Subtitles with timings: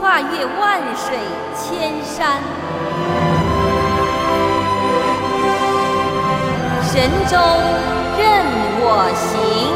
[0.00, 1.14] 跨越万水
[1.54, 2.40] 千山，
[6.82, 7.36] 神州
[8.16, 8.46] 任
[8.80, 9.69] 我行。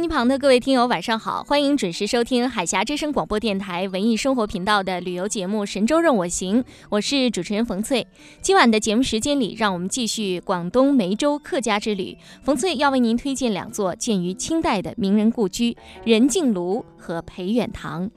[0.00, 1.44] 音机旁的各位听友，晚上好！
[1.44, 8.06] 欢迎准时收听海峡之声广播电台文艺生活频道的旅游节目《神州任我行》，我是主持人冯翠。
[8.40, 12.16] 今晚的节目时间里，让我们继续广东梅州客家之旅。
[12.42, 18.10] 冯翠要为您推荐两座建于清代的名人故居——任静庐和培远堂。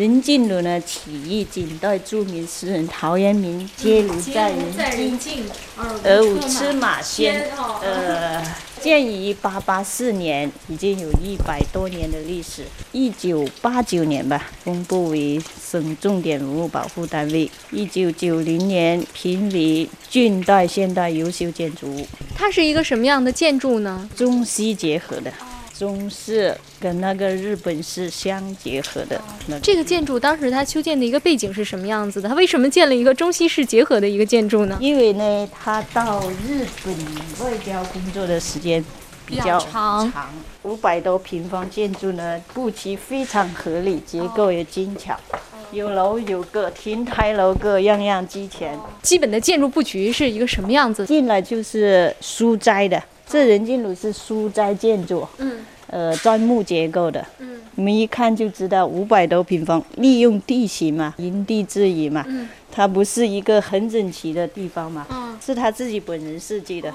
[0.00, 4.48] 任敬庐呢，起义近代著名诗人陶渊明，皆庐在
[4.96, 5.44] 人境，
[6.02, 7.38] 而无车马喧。
[7.82, 8.42] 呃，
[8.80, 12.64] 建于八八四年，已经有一百多年的历史。
[12.92, 15.38] 一九八九年吧，公布为
[15.70, 17.50] 省重点文物保护单位。
[17.70, 22.06] 一九九零年评为近代现代优秀建筑物。
[22.34, 24.08] 它是一个什么样的建筑呢？
[24.16, 25.30] 中西结合的。
[25.80, 29.18] 中式跟那个日本式相结合的。
[29.62, 32.28] 这个建筑当时它修建的一个背景是什么样子的？
[32.28, 34.76] 它为什么建了一个中西式结合的一个建筑呢？
[34.78, 36.94] 因为呢，他到日本
[37.42, 38.84] 外交工作的时间
[39.24, 40.12] 比较长，
[40.64, 45.18] 五百多平方建筑呢，布局非常合理，结构也精巧，
[45.72, 48.78] 有楼有个，亭台楼阁样样齐全。
[49.00, 51.06] 基本的建筑布局是一个什么样子？
[51.06, 53.02] 进来就是书斋的。
[53.30, 66.92] 这任敬庐是书斋建筑，嗯，呃，砖木结构的，嗯，你们一看就知道五百多平方，利用地形嘛，因地制宜嘛，嗯，它不是一个很整齐的地方嘛，嗯，是他自己本人设计的。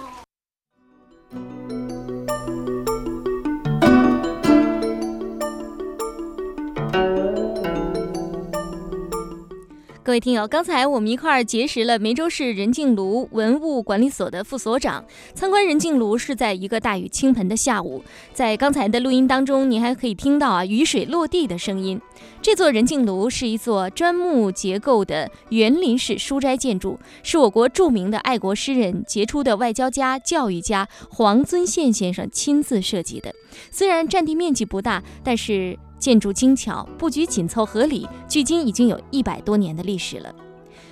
[10.06, 15.04] 各位听友，刚才我们一块儿结识了梅州市任静庐文物管理所的副所长。
[15.34, 22.00] 参观任静庐是在一个大雨倾盆的下午，在刚才的录音当中，您还可以听到啊雨水落地的声音。
[22.40, 33.34] 这座任静庐是一座砖木结构的园林式书斋建筑，是我国著名的爱国诗人、杰出的外交家、教育家黄遵宪先生亲自设计的。
[33.72, 35.80] 虽然占地面积不大，但是。
[35.98, 40.34] 建筑精巧，布局紧凑合理，距今已经有一百多年的历史了。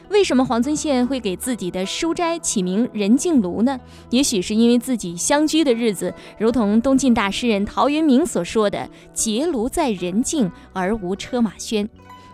[0.10, 3.80] 为什么黄遵宪会给自己的书斋起名任敬庐呢？
[4.10, 11.88] 也许是因为自己相居的日子，如同东晋大诗人陶渊明所说的“结庐在人境，而无车马喧”。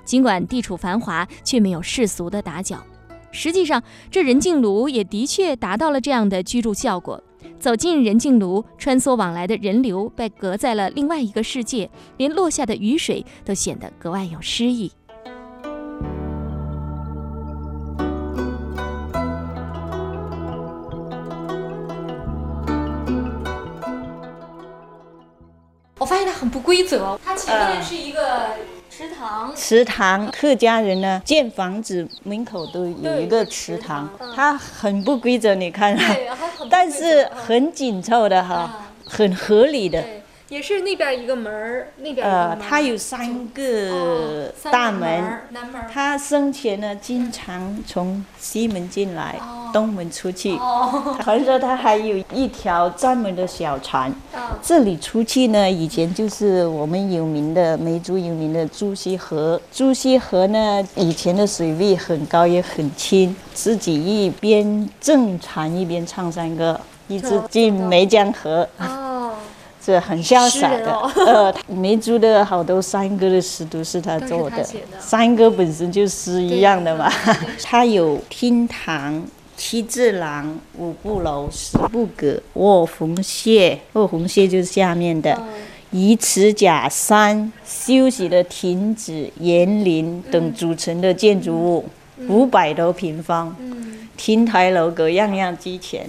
[0.04, 2.84] 尽管地处繁华，却没有世俗的打搅。
[3.32, 7.24] 实际上，这任敬庐也的确达到了这样的居住效果。
[7.60, 14.90] 走进人静炉，穿梭往来的人流被隔在了另外一个世界，连落下的雨水都显得格外有诗意。
[25.98, 28.20] 我发现它很不规则，它前面是一个。
[28.20, 28.69] 池
[29.20, 35.98] 塘，池塘，客家人呢建房子门口都有一个池塘，它很不规则，你看，
[36.70, 40.02] 但是很紧凑的哈，很合理的。
[40.50, 45.24] 也是那边一个门儿，那边呃，他有三个大门。
[45.94, 49.40] 他生前呢，经常从西门进来，
[49.72, 50.54] 东门出去。
[50.54, 51.16] 哦。
[51.22, 54.12] 传说他还有一条专门的小船。
[54.60, 59.62] 这里出去呢，以前就是我们有名的梅州有名的朱溪河。
[59.72, 66.80] 朱溪河呢，以前的水位很高也很清，自己一边正船一边唱山歌。
[67.08, 68.68] 一直进梅江河。
[69.80, 70.94] 哦，这很潇洒的。
[71.26, 74.66] 呃，梅竹的好多山歌的诗都是他做的。
[75.00, 77.12] 山歌本身就诗一样的嘛。
[77.64, 79.24] 他有厅堂、
[79.58, 83.78] 七字廊、五步楼、十步阁、卧红榭。
[83.94, 85.42] 卧红榭就是下面的。
[85.92, 91.86] 移池假山、休息的亭子、园林等组成的建筑物，
[92.28, 93.52] 五百多平方，
[94.16, 96.08] 亭台楼阁样样俱全，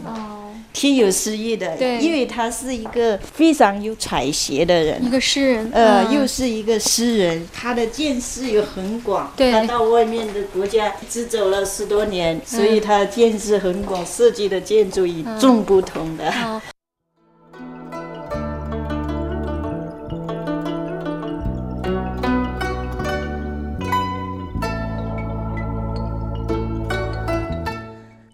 [0.81, 1.77] 挺有诗意的。
[2.01, 9.31] 因为他是一个非常有采撷的人，一个诗人，呃，又是一个诗人，他的见识又很广。
[9.37, 16.33] 他到外面的国家只走了十多年，所以他见识很广，设计的建筑与众不同的。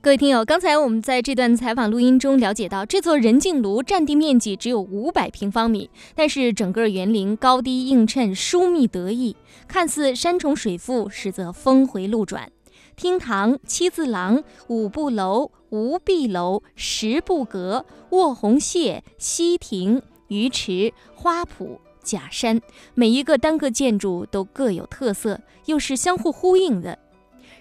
[0.06, 9.34] 各位听友，刚才我们在这段采访录音中了解到，这座人敬庐占地面积只有五百平方米，但是整个园林高低映衬，疏密得意，
[9.66, 12.52] 看似山重水复，实则峰回路转。
[12.94, 22.60] 厅堂、七字廊、五步楼、无壁楼、十步阁、卧红榭、西亭、鱼池、花圃、假山，
[22.94, 26.96] 每一个单个建筑都各有特色，又是相互呼应的。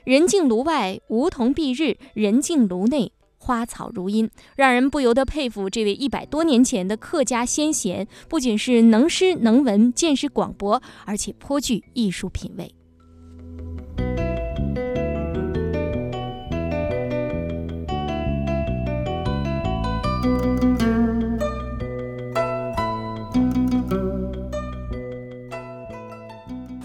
[0.06, 12.75] 人静炉外梧桐蔽日，人静炉内花草如茵，让人不由得佩服这位一百多年前的客家先贤，不仅是能诗能文、见识广博，而且颇具艺术品味。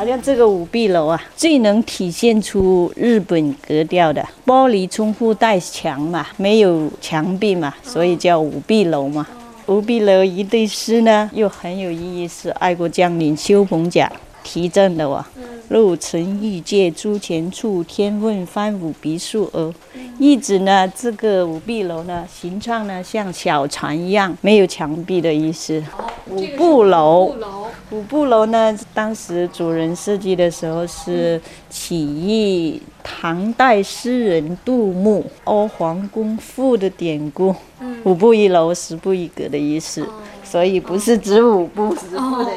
[0.01, 9.27] 好像这个五壁楼啊，最能体现出日本格调的玻璃窗户带墙嘛，没有墙壁嘛，所以叫五壁楼嘛。
[9.67, 14.11] 五壁楼一对诗呢，又很有意义，是爱国将领修鹏甲
[14.43, 15.25] 题赠的哇。
[15.69, 19.73] 路曾欲借朱前处，天问翻五壁树额。
[20.19, 25.81] 一指呢，这个五壁楼呢，形状呢像小船一样，没有墙壁的意思。
[26.29, 27.33] 五步楼。
[27.91, 28.77] 五步楼呢？
[28.93, 37.55] 当时主人设计的时候是起义唐代诗人杜牧《阿房宫赋》的典故，
[38.05, 40.05] 五步一楼，十步一阁的意思，
[40.45, 42.51] 所以不是指五步十步的。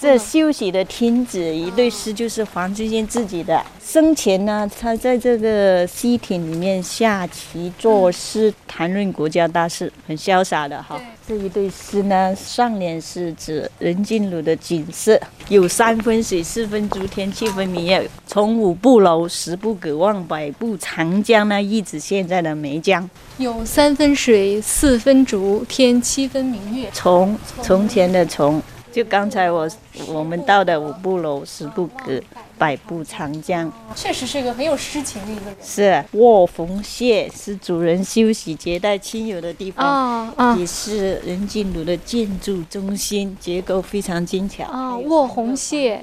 [0.00, 3.60] 这休息的亭子，一对诗就是黄遵宪自己的。
[3.84, 11.00] 生前呢，他在这个溪亭里面下棋作诗，谈论国家大事，很潇洒的哈。
[11.26, 18.08] 这一对诗呢，上联是指任静庐的景色，有三分水，四分竹天，七分明月。
[18.24, 23.10] 从五步楼，十步阁，望百步长江呢，一直现在的梅江。
[23.38, 26.88] 有三分水，四分竹天，七分明月。
[26.92, 28.62] 从从前的从。
[28.90, 29.68] 就刚才我
[30.08, 32.20] 我们到的五步楼、十步阁、
[32.56, 35.56] 百步长江，确实是一个很有诗情的一个人。
[35.62, 44.64] 是卧红榭，是主人休息接待亲友的地方，也是任敬庐的建筑中心，结构非常精巧。
[44.64, 46.00] 啊，卧红榭。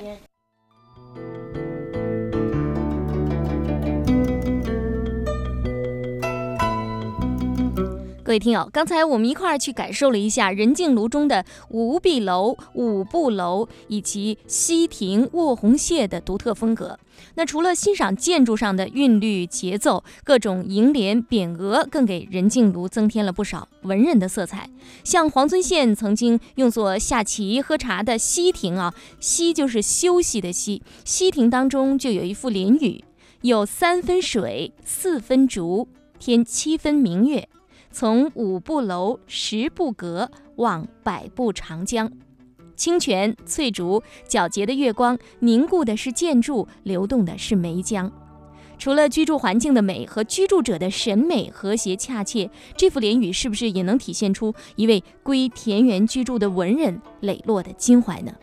[8.25, 16.97] 各位听友，刚才我们一块儿去感受了一下任敬庐中的五壁楼、五步楼以及西亭、卧红榭的独特风格。
[17.35, 24.67] 那除了欣赏建筑上的韵律节奏，各种楹联、匾额更给任敬庐增添了不少文人的色彩。
[25.03, 33.03] 像黄遵宪曾经用作下棋喝茶的西亭啊，西就是休息的西，西亭当中就有一副联语：
[33.41, 37.47] 有三分水，四分竹，添七分明月。
[37.97, 42.11] 从五步楼、十步阁望百步长江，
[42.75, 48.11] 清泉翠竹，皎洁的月光凝固的是建筑，流动的是梅江。
[48.77, 58.33] 除了居住环境的美和居住者的审美和谐恰切，这幅联语是不是也能体现出一位归田园居住的文人磊落的襟怀呢？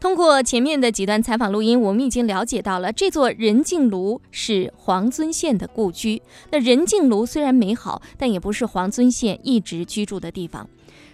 [0.00, 6.22] 通过前面的几段采访录音，我们已经了解到了这座任敬庐是黄遵宪的故居。
[6.50, 10.68] 那任敬庐虽然美好，但也不是黄遵宪一直居住的地方，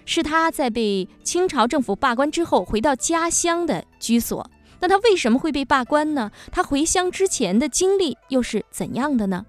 [0.04, 4.50] 是他在被清朝政府罢官之后回到家乡的居所。
[4.80, 6.30] 那他为什么会被罢官呢？
[6.52, 9.46] 他回乡之前的经历又是怎样的呢？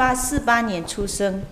[0.00, 1.42] 八四八年出生，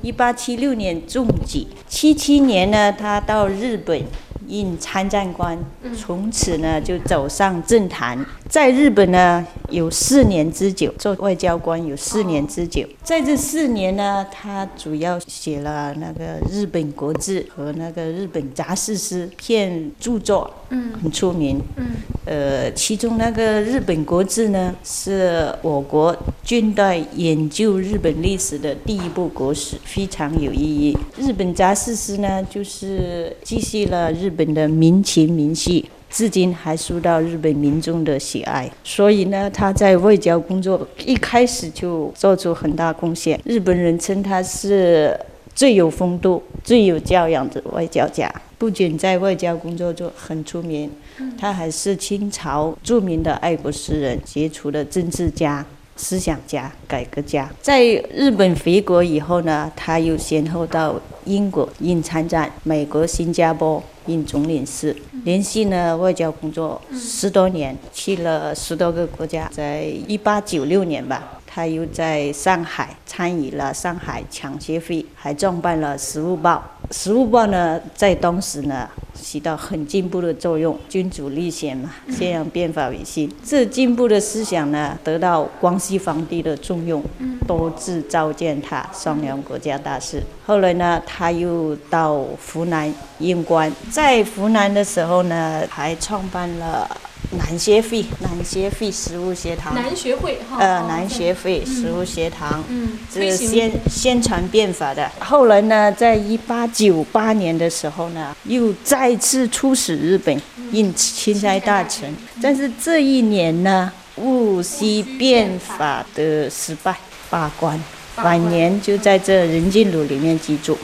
[0.00, 4.02] 一八七六年中举，七七年呢，他到日本。
[4.46, 5.58] 应参战官，
[5.94, 12.82] 从此呢就走上政坛，在日本呢有四年之久，做外交官有四年之久。
[13.02, 21.60] 在这四年呢，他主要写了那个日本国志和那个日本杂事诗片著作，嗯，很出名。
[21.76, 21.86] 嗯，
[22.24, 30.96] 呃，其中那个日本国志呢，是我国近代研究日本历史的第一部国史，非常有意义。
[31.18, 34.32] 日本杂事诗呢，就是记叙了日。
[34.38, 38.70] 本的民情民系，至今还受到日本民众的喜爱。
[38.84, 43.40] 所以呢，他在外交工作一开始就做出很大贡献。
[43.44, 45.18] 日本人称他是
[45.56, 48.32] 最有风度、最有教养的外交家。
[48.58, 50.90] 不仅在外交工作中很出名，
[51.38, 55.64] 他还是清朝著名的爱国诗人、杰出的政治家。
[56.00, 57.82] 思想家、改革家，在
[58.14, 69.50] 日本回国以后呢，他又先后到英国应参战，美国、新加坡应总领事，连续呢外交工作十多年，去了十多个国家。
[69.52, 76.62] 在一八九六年吧，他又在上海参与了上海抢劫会，还创办了《时务报》。
[76.96, 78.88] 《时务报》呢，在当时呢。
[79.20, 83.28] 起到很进步的作用，君主立宪嘛，宣扬变法维新。
[83.44, 87.02] 这进步的思想呢，得到光绪皇帝的重用，
[87.44, 90.22] 多次召见他商量国家大事。
[90.46, 92.14] 后来呢，他又到
[92.46, 96.88] 湖南任官，在湖南的时候呢，还创办了。
[97.30, 99.74] 南协会，南协会食物学堂。
[99.74, 100.56] 南学会哈。
[100.58, 105.10] 呃，南协会食物学堂，嗯，这是宣宣传变法的。
[105.20, 110.40] 后来呢，在一八九八年的时候呢，又再次出使日本，
[110.72, 112.14] 应钦差大臣。
[112.40, 116.96] 但是这一年呢，戊戌变法的失败，
[117.28, 117.78] 罢官，
[118.16, 120.78] 晚年就在这仁静路里面居住。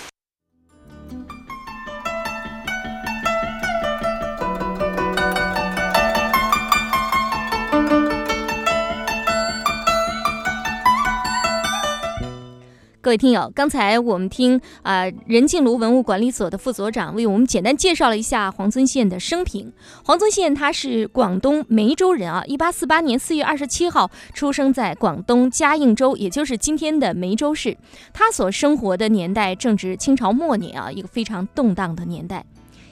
[13.05, 19.71] 各位听友，刚才我们听啊任静庐文物管理所的副所长为我们简单介绍了一下黄遵宪的生平。
[20.07, 27.77] 黄遵宪他是广东梅州人啊，一八四八年四月二十七号出生在广东嘉应州，也就是今天的梅州市。
[28.15, 32.43] 他所生活的年代正值清朝末年啊，一个非常动荡的年代。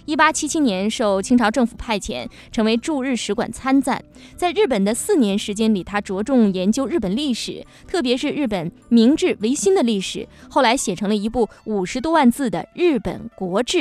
[0.05, 4.03] 一八七七年，受清朝政府派遣，成为驻日使馆参赞。
[4.37, 10.27] 在日本的四年时间里，他着重研究日本历史，特别是日本明治维新的历史。
[10.51, 13.79] 后来写成了一部五十多万字的《日本国志》。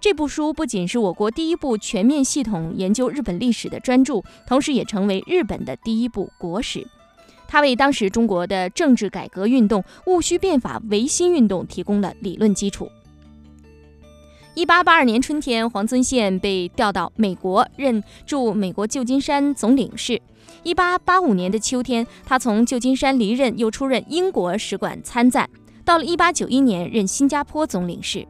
[0.00, 6.86] 这部书不仅是我国第一部全面系统研究日本历史的专著，同时也成为日本的第一部国史。
[7.46, 12.90] 它为当时中国的政治改革运动、戊戌变法、维新运动提供了理论基础。
[14.58, 20.20] 一八八二年春天，黄遵宪被调到美国任驻美国旧金山总领事。
[20.64, 25.48] 一八八五年的秋天，他从旧金山离任，又出任英国使馆参赞。
[25.84, 28.26] 到了一八九一年，任新加坡总领事。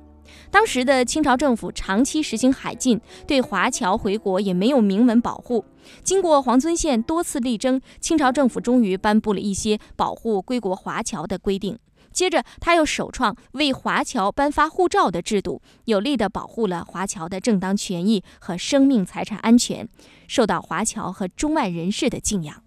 [0.50, 5.64] 当时的清朝政府长期实行海禁，对华侨回国也没有明文保护。
[6.02, 11.78] 经过黄遵宪多次力争，清朝政府终于颁布了一些保护归国华侨的规定。
[12.18, 19.88] 接着，他又首创为华侨颁发护照的制度，有力地保护了华侨的正当权益和生命财产安全，
[20.26, 22.60] 受到华侨和中外人士的敬仰。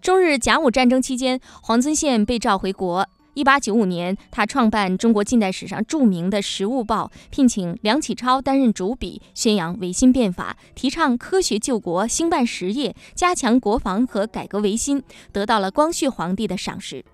[0.00, 3.06] 中日甲午战争期间，黄遵宪被召回国。
[3.36, 15.02] 一八九五年，他创办中国近代史上著名的《时务报》，聘请梁启超担任主笔，宣扬维新变法，提倡科学救国，兴办实业，加强国防和改革维新，
[15.32, 17.04] 得到了光绪皇帝的赏识。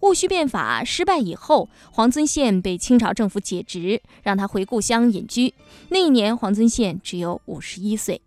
[0.00, 5.52] 戊戌变法失败以后，黄遵宪被清朝政府解职，让他回故乡隐居。
[5.90, 8.22] 那一年，黄遵宪只有五十一岁。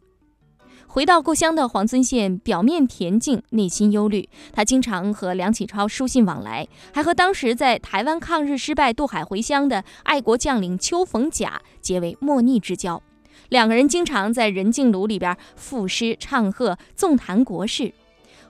[0.93, 4.29] 回到故乡的黄遵宪，表面恬静，内心忧虑。
[4.51, 13.01] 他经常和梁启超书信往来，还和当时在台湾抗日失败渡海回乡的爱国将领邱逢甲结为莫逆之交。
[13.49, 17.91] 两个人经常在仁静炉里边赋诗唱和，纵谈国事。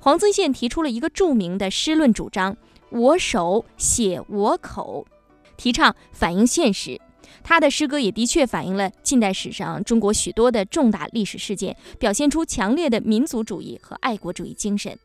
[0.02, 2.58] 黄遵宪提出了一个著名的诗论主张
[2.92, 5.08] ：“我手写我口”，
[5.56, 7.00] 提倡反映现实。
[7.44, 14.98] 他的诗歌也的确反映了近代史上中国许多的重大历史事件，表现出强烈的民族主义和爱国主义精神。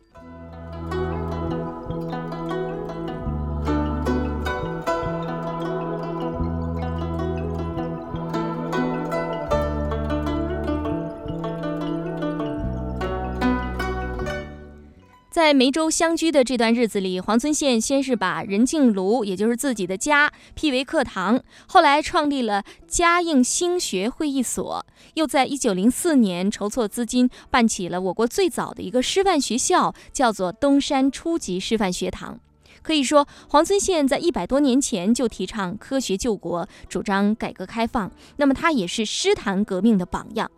[15.49, 32.38] 在梅州相居的这段日子里，黄遵宪先是把任静庐，也就是自己的家，辟为课堂，后来创立了嘉应兴学会议所，又在一九零四年筹措资金，办起了我国最早的一个师范学校，叫做东山初级师范学堂。
[32.83, 40.50] 可以说，黄遵宪在一百多年前就提倡科学救国，主张改革开放，那么他也是诗坛革命的榜样。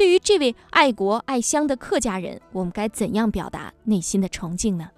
[0.00, 4.88] 对于这位爱国爱乡的客家人，我们该怎样表达内心的崇敬呢？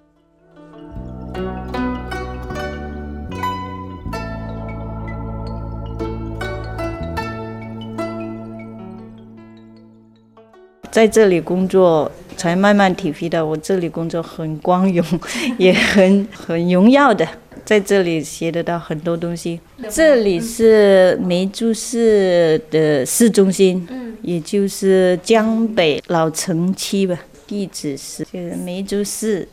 [10.92, 15.04] 在这里工作，才慢慢体会到我这里工作很光荣，
[15.59, 17.26] 也很很荣耀的。
[17.64, 19.61] 在这里学得到很多东西。
[19.88, 23.87] 这里是梅州市的市中心，
[24.23, 27.19] 也就是江北老城区吧。
[27.45, 29.47] 地址是就是梅州市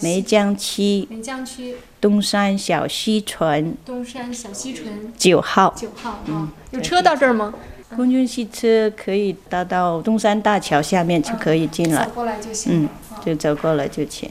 [0.00, 6.52] 梅江区梅江区东山小西村东山小西村九号九号啊。
[6.72, 7.54] 有车到这儿吗？
[7.94, 12.04] 空军汽车可以搭到东山大桥下面就可以进来。
[12.04, 12.84] 走过来就行。
[12.84, 12.88] 嗯，
[13.24, 14.28] 就走过来就行。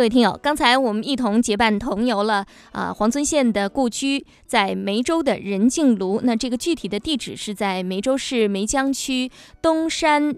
[0.00, 6.22] 各位听友，刚才我们一同结伴同游了啊，黄遵宪的故居在梅州的仁静庐。
[6.22, 9.30] 那这个具体的地址是在梅州市梅江区
[9.60, 10.34] 东山。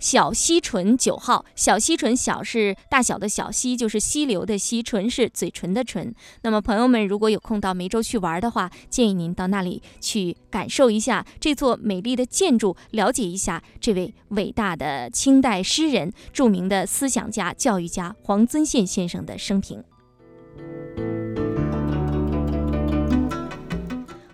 [0.00, 6.12] 小溪唇九号，小溪唇小是大小的小溪，就是溪流的溪；唇是嘴唇的唇。
[6.42, 19.84] 那么朋友们如果有空到梅州去玩的话，建议您到那里去感受一下这座美丽的建筑，了解一下这位伟大的清代诗人、著名的思想家、教育家黄遵宪先生的生平。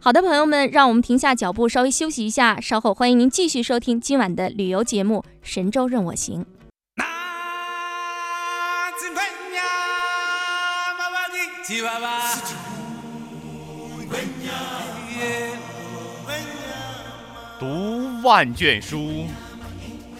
[0.06, 2.60] 好的，朋友们，让我们停下脚步，稍微休息一下。
[2.60, 6.44] 稍后欢迎您继续收听今晚的旅游节目《神州任我行》。
[17.58, 19.26] 读万卷书，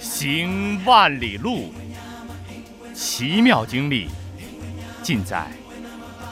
[0.01, 1.73] 行万里路，
[2.93, 4.09] 奇妙经历
[5.01, 5.47] 尽在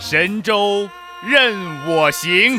[0.05, 0.89] 《神州
[1.25, 2.59] 任我行》。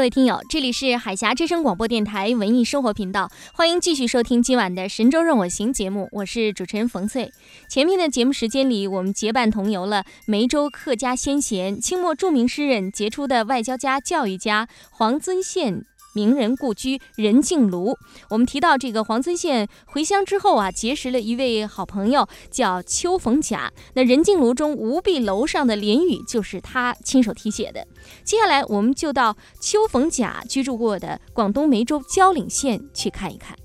[0.00, 7.30] 各位听友，这里是海峡之声广播电台文艺生活频道，欢迎继续收听今晚的《神州任我行》节目，我是主持人冯翠。
[7.68, 15.84] 前面的节目时间里，我们结伴同游了梅州客家先贤、清末著名诗人、杰出的外交家、教育家黄遵宪。
[16.12, 17.96] 名人故居任静庐，
[18.28, 23.72] 我们提到这个黄村县回乡之后啊，结识了一位好朋友，叫邱逢甲。
[23.94, 27.86] 那任静庐中无壁楼上的联语就是他亲手题写的。
[28.24, 33.56] 接下来，我们就到邱逢甲居住过的广东梅州蕉岭县去看一看。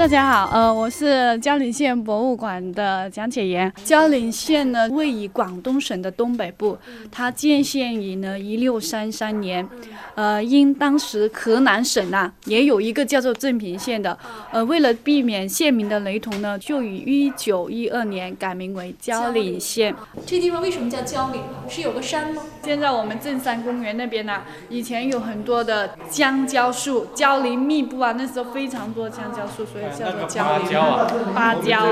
[0.00, 3.70] 大家好，呃，我是蕉岭县博物馆的讲解员。
[3.84, 6.78] 蕉岭县呢，位于广东省的东北部，
[7.12, 9.68] 它建县于呢一六三三年，
[10.14, 14.18] 呃，因当时河南省啊也有一个叫做镇平县的，
[14.50, 19.94] 呃，为了避免县名的雷同呢，就于一九一二年改名为蕉岭县。
[20.24, 21.42] 这地方为什么叫蕉岭？
[21.68, 22.42] 是有个山吗？
[22.64, 29.89] 现在我们镇山公园那边呢，以前有很多的香蕉树，蕉林密布啊，那时候非常多香蕉树，所以。
[29.90, 31.86] 叫做蕉林，芭蕉，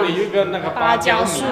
[0.74, 1.44] 芭蕉树，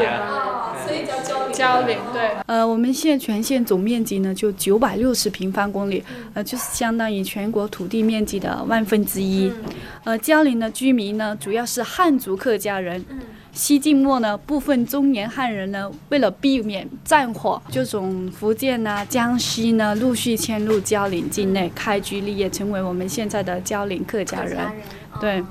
[0.86, 1.56] 所以叫蕉林。
[1.56, 6.04] 蕉林对，呃，我们县全县总面积呢就九百六十平方公里，
[6.34, 9.50] 呃，就是相当于全国土地面积的万分之一。
[10.04, 13.02] 呃，蕉岭的居民呢主要是汉族客家人。
[13.52, 24.58] 西晋末呢，部分中原汉人呢为了避免战火，就从福建呐、江西呢陆续迁入蕉岭境内开居立业，成为我们现在的蕉岭客家人。
[25.18, 25.42] 对。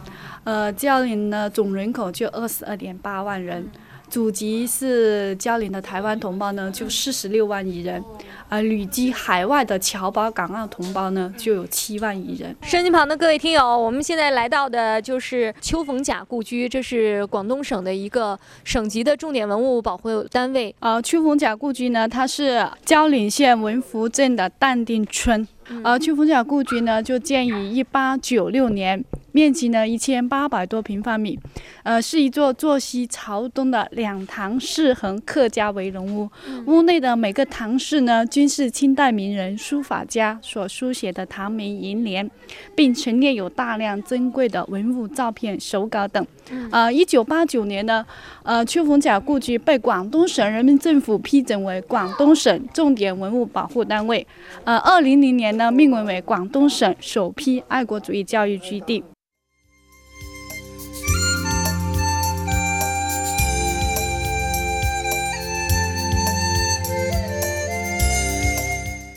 [0.46, 3.68] 呃，蕉岭呢总人口就二十二点八万人，
[4.08, 8.04] 祖籍是蕉岭的台湾同胞呢就四十六万余人，
[8.50, 12.56] 呃，旅居海外的侨胞港澳同胞呢就有七万余人。
[12.62, 20.76] 收音旁的各位听友，我们现在来到的就是丘逢甲故居，这是广东省的一个省级的重点文物保护单位。
[20.80, 25.48] 呃，丘逢甲故居呢，它是蕉岭县文福镇的淡定村。
[25.84, 29.04] 呃，丘逢甲故居呢，就建于一八九六年。
[29.36, 31.38] 面积呢一千八百多平方米，
[31.84, 36.32] 呃，是一座坐西朝东的两堂四横客家围龙屋。
[36.68, 42.32] 屋内的每个堂室呢，均是清代名人书法家所书写的唐名楹联，
[42.74, 46.26] 并陈列有大量珍贵的文物照片、手稿等。
[46.72, 48.06] 呃，一九八九年呢，
[48.44, 54.26] 呃，邱逢甲故居被广东省人民政府批准为广东省重点文物保护单位。
[54.64, 59.04] 呃，二零零年呢，命名为广东省首批爱国主义教育基地。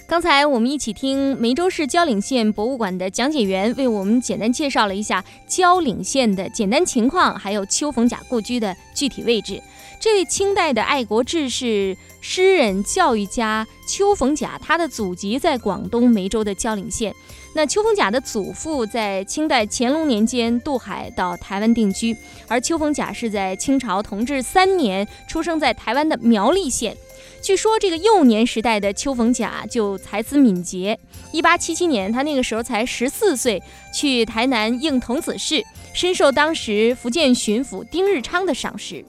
[0.08, 9.62] 刚才我们一起听梅州市蕉岭县博物馆的讲解员为我们简单介绍了一下蕉岭县的简单情况，还有丘逢甲故居的具体位置。
[10.00, 17.14] 这位清代的爱国志士、诗人、教育家丘逢甲，他的祖籍在广东梅州的蕉岭县。
[17.52, 22.16] 那丘逢甲的祖父在清代乾隆年间渡海到台湾定居，
[22.46, 26.96] 而丘逢甲是在清朝同治三年出生在台湾的苗栗县。
[27.42, 30.98] 据说这个幼年时代的丘逢甲就才思敏捷。
[31.33, 33.62] 一八七七年，他那个时候才十四岁，
[33.94, 35.62] 去台南应童子试，
[35.94, 39.04] 深受当时福建巡抚丁日昌的赏识。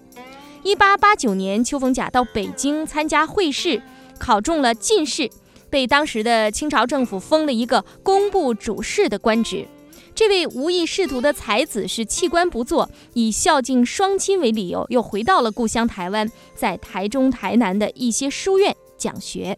[0.64, 3.82] 一八八九年，丘逢甲到北京参加会试，
[4.20, 5.30] 考中了进士，
[5.70, 9.66] 被当时的清朝政府封了一个工部主事的官职。
[10.14, 19.58] 这位无意仕途的才子是弃官不做，以孝敬双亲为理由，又回到了故乡台湾，在台中、台南的一些书院讲学。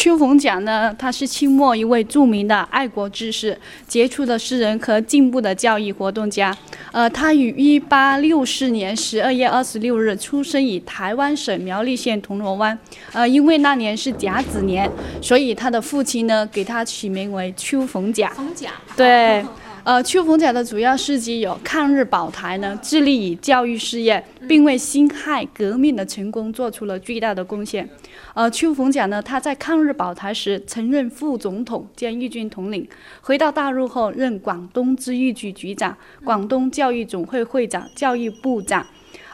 [0.00, 3.54] 丘逢甲呢，他是清末一位著名的爱国志士、
[3.86, 6.56] 杰出的诗人和进步的教育活动家。
[6.90, 12.76] 呃，他于一八六四年十二月二十六日出生于台湾省苗栗县铜锣湾。
[13.12, 18.30] 呃，因为那年是甲子年，所以他的父亲呢给他取名为丘逢甲。
[18.30, 19.44] 逢甲，对。
[19.82, 27.88] 呃，丘逢甲的主要事迹有抗日保台呢，致力于教育事业，并为辛亥革命的成功做出了巨大的贡献。
[28.34, 32.86] 呃，丘逢甲呢，他在抗日保台时曾任副总统兼义军统领，
[33.22, 38.86] 回到大陆后任广东咨议局局长、广东教育总会会长、教育部长。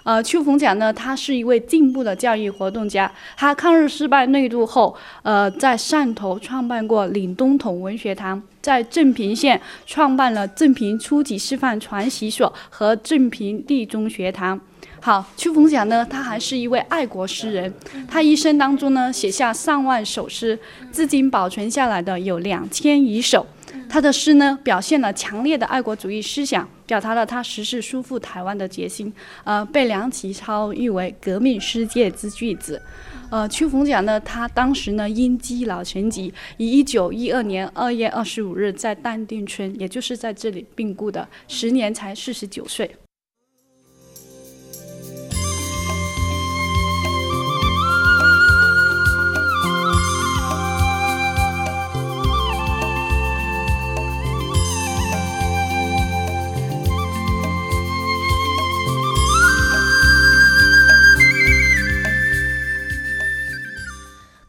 [0.06, 3.10] 呃，丘逢甲呢，他是一位进步的教育活动家。
[3.36, 14.60] 他抗日失败内渡后，呃，在汕头创办过岭东统文学堂，在镇平县创办了镇平初级师范传习所和镇平地中学堂。
[15.00, 17.74] 好，丘逢甲呢，他还是一位爱国诗人。
[18.06, 20.56] 他一生当中呢，写下上万首诗，
[20.92, 23.44] 至今保存下来的有两千余首。
[23.88, 29.12] 他的诗呢，表现了强烈的爱国主义思想，表达了他实施收复台湾的决心。
[29.44, 32.80] 呃，被梁启超誉为革命世界之巨子。
[33.30, 42.88] 呃，邱逢甲呢，他当时呢因积劳成疾，于一九一二年二月二十五日在淡定村，也就是在这里病故的，时年才四十九岁。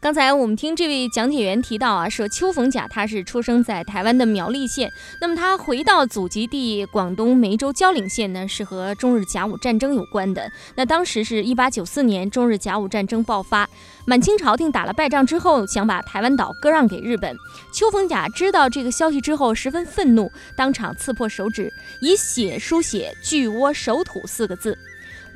[0.00, 4.88] 刚才我们听这位讲解员提到啊，说邱逢甲他是出生在台湾的苗栗县，
[5.20, 10.48] 那么他回到祖籍地广东梅州蕉岭县呢，是和中日甲午战争有关的。
[10.76, 13.68] 那当时是一八九四年，中日甲午战争爆发，
[14.06, 17.36] 满清朝廷打了败仗之后，想把台湾岛割让给日本。
[17.72, 24.78] 邱逢甲知道这个消息之后，十分愤怒，当场刺破手指，以血书写“巨窝守土”四个字。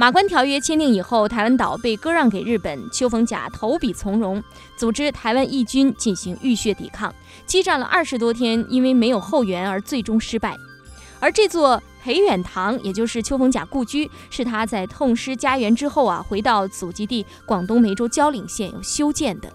[0.03, 2.91] 马关条约签订以后，台湾岛被割让给日本。
[2.91, 4.43] 邱逢甲投笔从戎，
[4.77, 7.15] 组织台湾义军进行浴血抵抗，
[7.47, 10.57] 激战了二十多天，因为没有后援而最终失败。
[11.21, 19.49] 而这座裴远堂，也就是邱逢甲故居，是他在痛失家园之后啊，回到祖籍地广东梅州蕉岭县又修建的。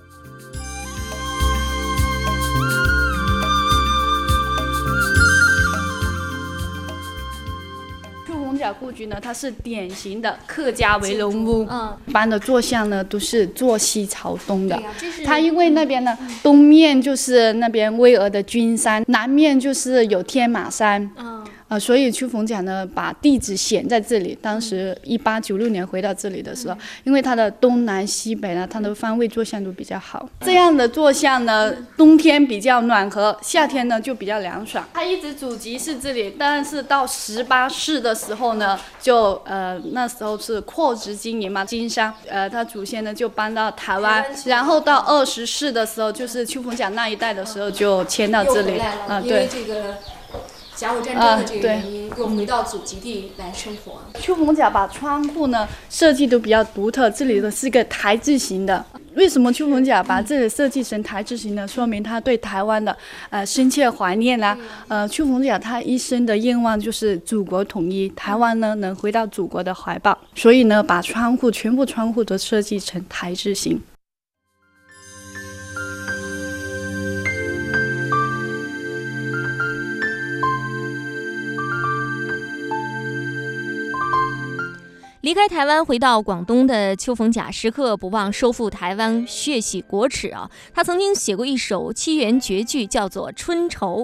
[8.80, 14.82] 故居呢，它是典型的客家围龙屋，嗯，一般的坐向呢都是坐西朝东的。
[15.26, 21.37] 它因为那边呢，东面就是那边巍峨的君山，南面就是有天马山，嗯，
[21.68, 24.38] 啊，所以秋风甲呢把地址选在这里。
[24.42, 30.30] 当时一八九六年回到这里的时候，因为它的东南西北呢，它的方位坐向都比较好。
[30.42, 34.88] 这样的坐向呢，冬天比较暖和，夏天呢就比较凉爽。
[34.94, 49.96] 它一直祖籍是这里，但是到十八世的时候呢，就呃那时候是扩殖经营嘛，经商，呃，他祖先呢就搬到台湾，然后到二十世的时候，就是秋风甲那一代的时候就迁到这里，啊，对这个。
[50.78, 54.00] 甲午战争的这个原因，又回到祖籍地来生活。
[54.20, 58.86] 秋红甲把窗户呢设计都比较独特，这里的是个台字形的。
[59.16, 61.68] 为什么秋红甲把这里设计成台字形呢？
[61.68, 62.96] 说明他对台湾的
[63.32, 64.56] 呃深切怀念啦。
[64.88, 73.82] 呃，秋红甲他一生的愿望就是祖国统一，台湾呢能回到祖国的怀抱，所以呢把窗户全部窗户都设计成台字形。
[85.28, 90.50] 离开台湾回到广东的邱逢甲，时刻不忘收复台湾，血洗国耻啊！
[90.74, 94.04] 他曾经写过一首七言绝句，叫做《春愁》：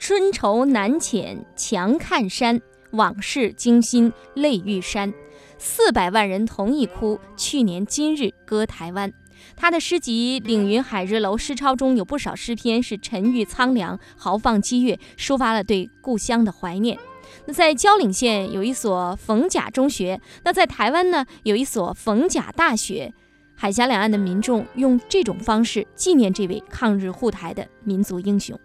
[0.00, 2.60] 春愁难遣强看山，
[2.90, 5.14] 往事惊心泪欲潸。
[5.58, 9.12] 四百万人同一哭，去年今日割台湾。
[9.54, 16.98] 他的诗集《岭云海日楼诗抄》中有不少诗篇是沉郁苍凉、豪放激越，抒发了对故乡的怀念。
[17.46, 23.12] 那在蕉岭县有一所逢甲中学，那在台湾呢有一所逢甲大学，
[23.54, 28.58] 海峡两岸的民众用这种方式纪念这位抗日护台的民族英雄。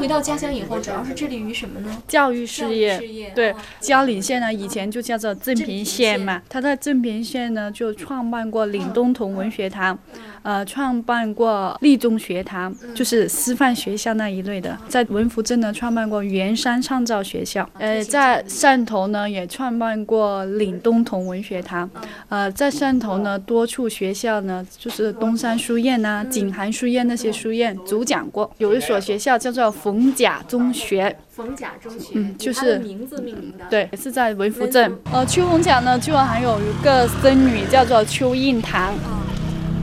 [0.00, 2.02] 回到家乡以后，主要是致力于什么呢？
[2.08, 3.30] 教育事业。
[3.34, 6.40] 对，蕉岭县呢，以前就叫做镇平县嘛。
[6.48, 9.98] 他在镇平县呢，就创办过岭东同文学堂。
[10.42, 14.76] 呃，创办过立中学堂，就是师范学校那一类的。
[14.88, 17.68] 在文福镇呢，创办过元山创造学校。
[17.78, 21.88] 呃，在汕头呢，也创办过岭东同文学堂。
[22.28, 28.50] 呃，在汕头呢，多处学校呢，就是东山书院呐、景涵书院那些书院主讲过。
[28.58, 31.16] 有一所学校叫做冯甲中学。
[31.28, 33.64] 冯甲中学，嗯，就是名字命名的。
[33.70, 34.92] 对，是在文福镇。
[35.12, 38.94] 呃，邱逢甲呢，居然还有一个孙女叫做邱印堂。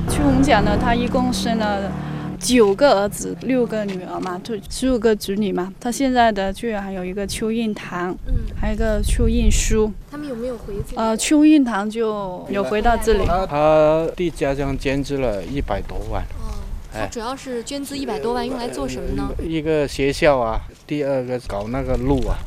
[0.10, 1.92] 邱红甲呢，他一共生了
[2.40, 5.72] 九个儿子，六个女儿嘛，就十五个子女嘛。
[5.80, 9.92] 他现在的居然还有一个邱印堂，嗯，还有一个邱印书。
[10.10, 10.76] 他们有没有回？
[10.96, 13.26] 呃，邱印堂就有回到这里。
[13.26, 16.24] 他的家乡捐资了一百多万。
[16.40, 16.56] 哦，
[16.94, 19.30] 他主要是捐资一百多万，用来做什么呢？
[19.44, 22.38] 一个学校啊，第二个搞那个路啊，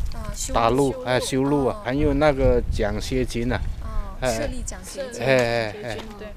[0.53, 3.59] 打路哎，修路啊，还有那个奖学金呢。
[4.20, 5.23] 哦，设立奖学金。
[5.23, 6.29] 哎哎哎，对。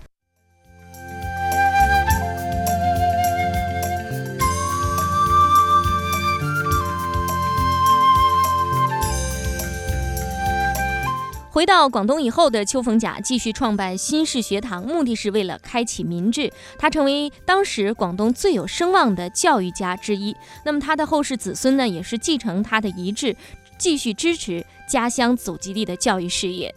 [11.53, 16.51] 回到广东以后的邱逢甲继续创办新式学堂，目的是为了开启民智。
[16.79, 20.35] 他成为当时广东最有声望的教育家之一。
[20.65, 23.35] 那么他的后世子孙呢，也是继承他的遗志，
[23.77, 26.73] 继续支持家乡祖籍地的教育事业。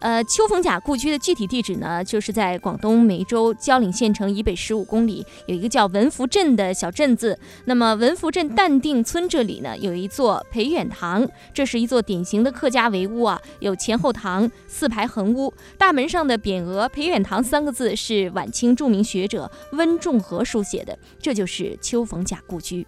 [0.00, 7.38] 呃，邱逢甲故居的具体地址呢，就是在广东梅州蕉岭县城以北十五公里，有一个叫文福镇的小镇子。
[7.64, 22.86] 那么文福镇淡定村这里呢，有一座培远堂，这是一座典型的客家围屋啊，有前后堂，四排横屋，大门上的匾额“培远堂”三个字是晚清著名学者温仲和书写的，这就是邱逢甲故居。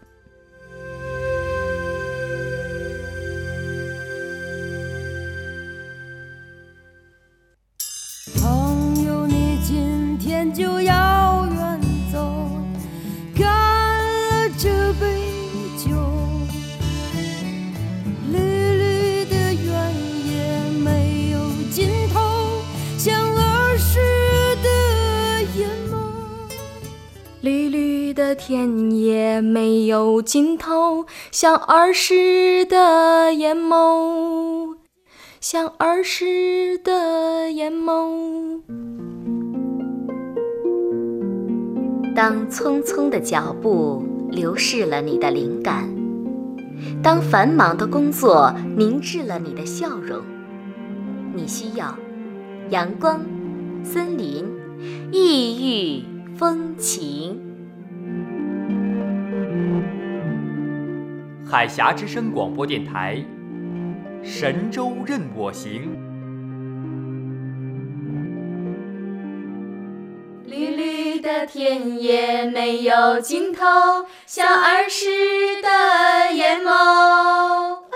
[31.30, 34.76] 像儿时的眼眸，
[35.40, 38.60] 像儿时的眼眸。
[42.14, 45.88] 当匆匆的脚步流逝了你的灵感，
[47.02, 50.20] 当繁忙的工作凝滞了你的笑容，
[51.32, 51.96] 你需要
[52.70, 53.20] 阳光、
[53.84, 54.44] 森林、
[55.12, 56.04] 异域
[56.36, 57.47] 风情。
[61.50, 63.24] 海峡之声广播电台，
[64.22, 65.96] 神州任我行。
[70.44, 73.64] 绿绿的田野没有尽头，
[74.26, 75.06] 像儿时
[75.62, 77.87] 的眼眸。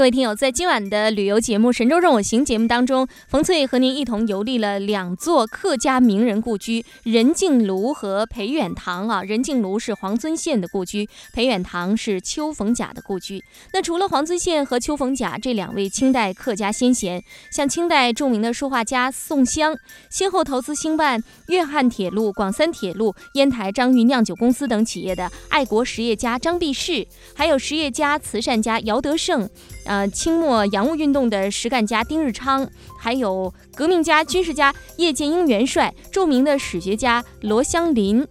[0.00, 9.22] 各位听友，在今晚的旅游节目《神州任我行》节目当中，冯翠和您一同游历了两座客家名人故居——任静庐和裴远堂啊。
[9.22, 13.44] 任静庐是黄遵宪的故居，裴远堂是邱逢甲的故居。
[13.74, 19.76] 那除了黄遵宪和邱逢甲这两位清代客家先贤，像清代著名的书画家宋襄，
[20.08, 29.46] 先后投资兴办粤汉铁路、广三铁路、烟台张裕酿酒公司等企业的爱国实业家张弼士，还有实业家、慈善家姚德胜。
[29.84, 38.26] 呃，清末洋务运动的实干家丁日昌，还有革命家、军事家叶剑英元帅，著名的史学家罗香林，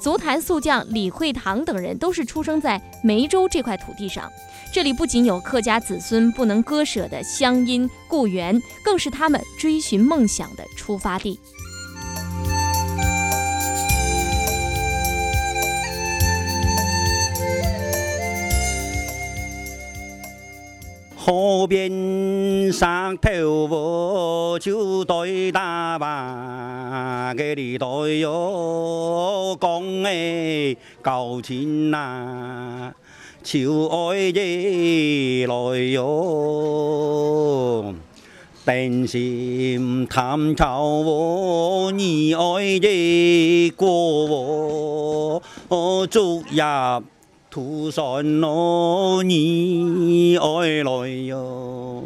[0.00, 4.30] 足坛宿将李惠堂等人，都是出生在梅州这块土地上。
[4.72, 11.38] 这里不仅有客家子孙不能割舍的乡音故园，更是他们追寻梦想的出发地。
[21.32, 32.92] 河边上头我就对大把给你对哟，讲哎高情呐，
[33.42, 35.54] 就爱夜来
[35.92, 36.02] 哟，
[38.66, 43.88] 担心探草我，你爱夜过
[44.26, 46.62] 我，竹叶。
[47.52, 52.02] 土山路你爱来哟，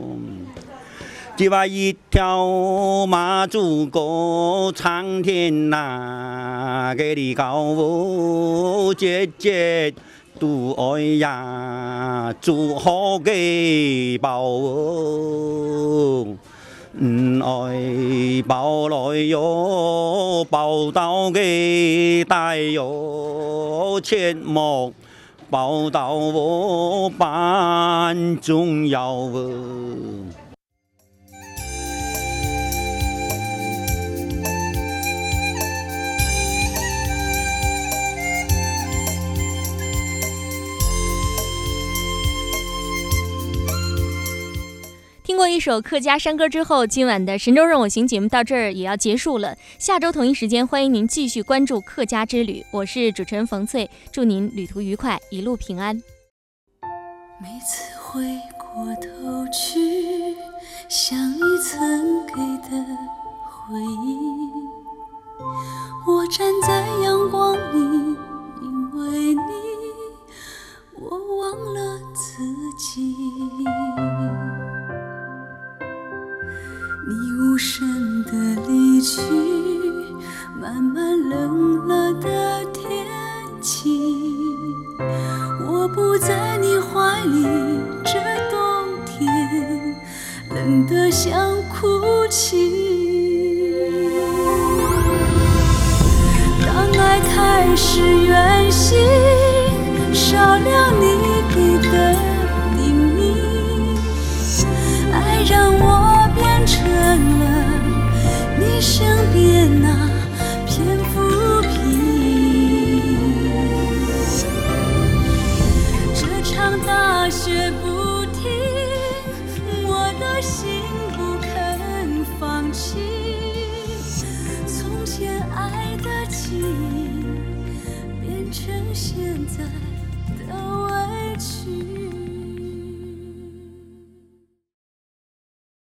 [1.37, 9.95] 只把一条马祖过苍天呐，给你高哦姐姐
[10.41, 14.43] 都爱呀，祝好给包
[16.99, 24.93] 嗯爱包来哟，包到给带哟，切莫。
[25.49, 29.13] 报道我班重要
[45.37, 49.55] 听过一首客家山歌之后，今晚的《神州任我行》节目到这儿也要结束了。
[49.79, 52.64] 下周同一时间，欢迎您继续关注客家之旅。
[52.70, 55.94] 我是主持人冯翠，祝您旅途愉快，一路平安。
[57.38, 58.22] 每次回
[58.57, 60.35] 过头去，
[60.88, 62.33] 想你曾给
[62.70, 62.83] 的
[63.44, 64.51] 回忆，
[66.07, 68.16] 我站在阳光里，
[68.62, 69.42] 因为你，
[70.94, 72.65] 我忘了自。